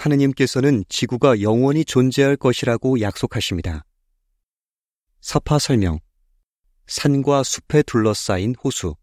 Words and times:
하느님께서는 0.00 0.84
지구가 0.88 1.42
영원히 1.42 1.84
존재할 1.84 2.36
것이라고 2.36 3.00
약속하십니다. 3.00 3.84
서파 5.20 5.58
설명. 5.58 5.98
산과 6.86 7.42
숲에 7.42 7.82
둘러싸인 7.82 8.54
호수. 8.62 8.96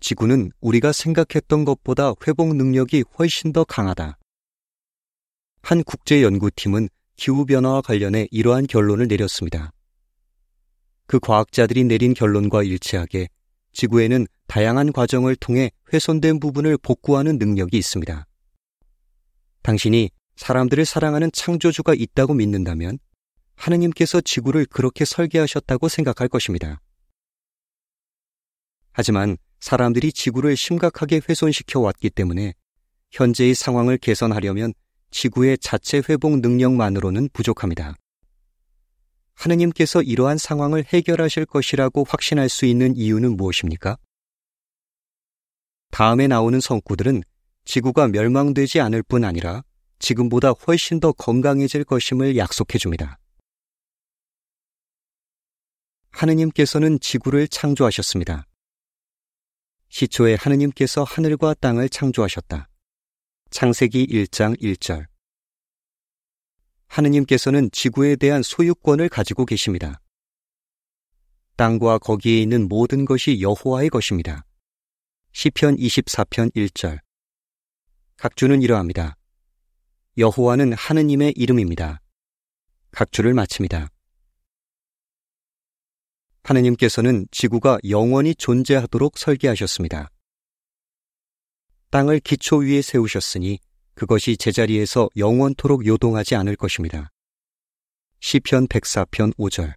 지구는 0.00 0.50
우리가 0.60 0.92
생각했던 0.92 1.64
것보다 1.64 2.12
회복 2.26 2.54
능력이 2.56 3.04
훨씬 3.18 3.52
더 3.52 3.64
강하다. 3.64 4.18
한 5.62 5.84
국제연구팀은 5.84 6.88
기후변화와 7.16 7.82
관련해 7.82 8.28
이러한 8.30 8.66
결론을 8.66 9.08
내렸습니다. 9.08 9.72
그 11.06 11.18
과학자들이 11.18 11.84
내린 11.84 12.14
결론과 12.14 12.62
일치하게 12.62 13.28
지구에는 13.72 14.26
다양한 14.46 14.92
과정을 14.92 15.36
통해 15.36 15.70
훼손된 15.92 16.40
부분을 16.40 16.78
복구하는 16.78 17.38
능력이 17.38 17.76
있습니다. 17.76 18.26
당신이 19.66 20.10
사람들을 20.36 20.84
사랑하는 20.84 21.32
창조주가 21.32 21.94
있다고 21.94 22.34
믿는다면 22.34 23.00
하느님께서 23.56 24.20
지구를 24.20 24.64
그렇게 24.66 25.04
설계하셨다고 25.04 25.88
생각할 25.88 26.28
것입니다. 26.28 26.80
하지만 28.92 29.36
사람들이 29.58 30.12
지구를 30.12 30.56
심각하게 30.56 31.20
훼손시켜 31.28 31.80
왔기 31.80 32.10
때문에 32.10 32.54
현재의 33.10 33.56
상황을 33.56 33.98
개선하려면 33.98 34.72
지구의 35.10 35.58
자체 35.58 36.00
회복 36.08 36.38
능력만으로는 36.38 37.30
부족합니다. 37.32 37.96
하느님께서 39.34 40.00
이러한 40.00 40.38
상황을 40.38 40.84
해결하실 40.84 41.44
것이라고 41.46 42.04
확신할 42.08 42.48
수 42.48 42.66
있는 42.66 42.94
이유는 42.94 43.36
무엇입니까? 43.36 43.96
다음에 45.90 46.28
나오는 46.28 46.60
성구들은 46.60 47.24
지구가 47.66 48.08
멸망되지 48.08 48.80
않을 48.80 49.02
뿐 49.02 49.24
아니라 49.24 49.62
지금보다 49.98 50.50
훨씬 50.50 51.00
더 51.00 51.12
건강해질 51.12 51.84
것임을 51.84 52.36
약속해 52.36 52.78
줍니다. 52.78 53.18
하느님께서는 56.10 56.98
지구를 57.00 57.48
창조하셨습니다. 57.48 58.46
시초에 59.88 60.34
하느님께서 60.34 61.04
하늘과 61.04 61.54
땅을 61.54 61.88
창조하셨다. 61.88 62.68
창세기 63.50 64.06
1장 64.06 64.58
1절. 64.60 65.06
하느님께서는 66.86 67.70
지구에 67.72 68.16
대한 68.16 68.42
소유권을 68.42 69.08
가지고 69.08 69.44
계십니다. 69.44 70.00
땅과 71.56 71.98
거기에 71.98 72.40
있는 72.40 72.68
모든 72.68 73.04
것이 73.04 73.40
여호와의 73.40 73.90
것입니다. 73.90 74.44
시편 75.32 75.76
24편 75.76 76.54
1절. 76.54 77.05
각주는 78.16 78.62
이러합니다. 78.62 79.16
여호와는 80.16 80.72
하느님의 80.72 81.34
이름입니다. 81.36 82.00
각주를 82.90 83.34
마칩니다. 83.34 83.90
하느님께서는 86.42 87.26
지구가 87.30 87.78
영원히 87.90 88.34
존재하도록 88.34 89.18
설계하셨습니다. 89.18 90.08
땅을 91.90 92.20
기초 92.20 92.58
위에 92.58 92.80
세우셨으니 92.80 93.58
그것이 93.94 94.38
제자리에서 94.38 95.10
영원토록 95.16 95.86
요동하지 95.86 96.36
않을 96.36 96.56
것입니다. 96.56 97.10
시편 98.20 98.68
104편 98.68 99.36
5절 99.36 99.74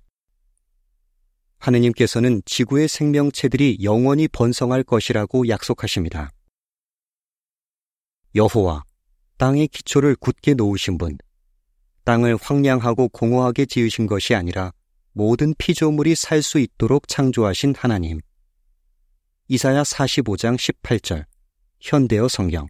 하느님께서는 1.57 2.41
지구의 2.45 2.87
생명체들이 2.87 3.79
영원히 3.83 4.29
번성할 4.29 4.83
것이라고 4.83 5.49
약속하십니다. 5.49 6.31
여호와, 8.35 8.83
땅의 9.37 9.69
기초를 9.69 10.15
굳게 10.15 10.53
놓으신 10.53 10.97
분, 10.97 11.17
땅을 12.03 12.37
황량하고 12.41 13.09
공허하게 13.09 13.65
지으신 13.65 14.07
것이 14.07 14.35
아니라 14.35 14.71
모든 15.13 15.53
피조물이 15.57 16.15
살 16.15 16.41
수 16.41 16.59
있도록 16.59 17.07
창조하신 17.07 17.75
하나님. 17.77 18.19
이사야 19.47 19.81
45장 19.81 20.57
18절 20.57 21.25
현대어 21.79 22.27
성경 22.27 22.67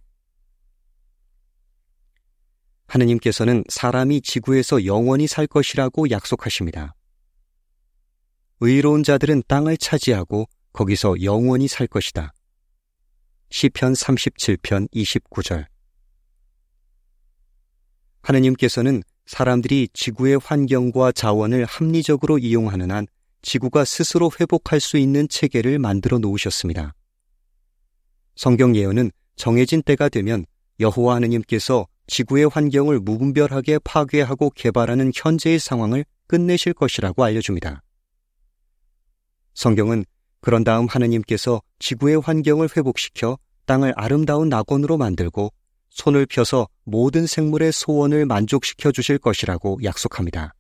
하느님께서는 2.87 3.65
사람이 3.69 4.21
지구에서 4.21 4.85
영원히 4.85 5.27
살 5.27 5.45
것이라고 5.45 6.09
약속하십니다. 6.09 6.95
의로운 8.61 9.03
자들은 9.03 9.43
땅을 9.47 9.77
차지하고 9.77 10.47
거기서 10.73 11.21
영원히 11.21 11.67
살 11.67 11.85
것이다. 11.85 12.33
시편 13.49 13.93
37편 13.93 14.89
29절 14.91 15.65
하느님께서는 18.21 19.03
사람들이 19.25 19.89
지구의 19.93 20.39
환경과 20.43 21.11
자원을 21.11 21.65
합리적으로 21.65 22.37
이용하는 22.37 22.91
한 22.91 23.07
지구가 23.41 23.85
스스로 23.85 24.31
회복할 24.39 24.79
수 24.79 24.97
있는 24.97 25.27
체계를 25.27 25.79
만들어 25.79 26.19
놓으셨습니다. 26.19 26.93
성경 28.35 28.75
예언은 28.75 29.11
정해진 29.35 29.81
때가 29.81 30.09
되면 30.09 30.45
여호와 30.79 31.15
하느님께서 31.15 31.87
지구의 32.07 32.49
환경을 32.49 32.99
무분별하게 32.99 33.79
파괴하고 33.83 34.49
개발하는 34.51 35.11
현재의 35.13 35.59
상황을 35.59 36.05
끝내실 36.27 36.73
것이라고 36.73 37.23
알려줍니다. 37.23 37.83
성경은 39.53 40.05
그런 40.41 40.63
다음 40.63 40.87
하느님께서 40.87 41.61
지구의 41.79 42.21
환경을 42.21 42.69
회복시켜 42.75 43.37
땅을 43.65 43.93
아름다운 43.95 44.49
낙원으로 44.49 44.97
만들고 44.97 45.51
손을 45.89 46.25
펴서 46.25 46.67
모든 46.83 47.27
생물의 47.27 47.71
소원을 47.71 48.25
만족시켜 48.25 48.91
주실 48.91 49.17
것이라고 49.17 49.79
약속합니다. 49.83 50.53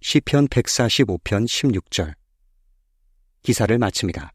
시편 0.00 0.48
145편 0.48 1.46
16절 1.46 2.14
기사를 3.42 3.76
마칩니다. 3.78 4.32